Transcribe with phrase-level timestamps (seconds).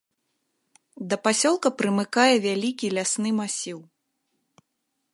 [1.11, 3.79] Да пасёлка прымыкае вялікі лясны масіў.